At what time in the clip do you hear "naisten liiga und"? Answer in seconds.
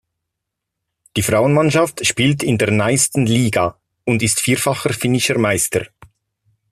2.71-4.23